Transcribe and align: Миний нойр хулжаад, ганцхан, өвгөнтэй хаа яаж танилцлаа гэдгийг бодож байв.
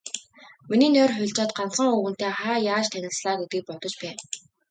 Миний 0.69 0.91
нойр 0.93 1.11
хулжаад, 1.15 1.51
ганцхан, 1.57 1.89
өвгөнтэй 1.95 2.31
хаа 2.39 2.57
яаж 2.73 2.85
танилцлаа 2.89 3.35
гэдгийг 3.39 3.63
бодож 3.67 3.93
байв. 4.01 4.17